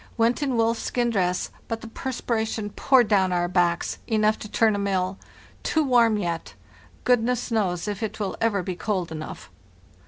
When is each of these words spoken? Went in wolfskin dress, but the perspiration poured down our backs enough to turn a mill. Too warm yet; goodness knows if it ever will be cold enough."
Went 0.17 0.41
in 0.41 0.53
wolfskin 0.57 1.11
dress, 1.11 1.51
but 1.67 1.81
the 1.81 1.87
perspiration 1.87 2.71
poured 2.71 3.07
down 3.07 3.31
our 3.31 3.47
backs 3.47 3.99
enough 4.07 4.39
to 4.39 4.49
turn 4.49 4.73
a 4.75 4.79
mill. 4.79 5.19
Too 5.61 5.83
warm 5.83 6.17
yet; 6.17 6.55
goodness 7.03 7.51
knows 7.51 7.87
if 7.87 8.01
it 8.01 8.17
ever 8.41 8.57
will 8.57 8.63
be 8.63 8.75
cold 8.75 9.11
enough." 9.11 9.51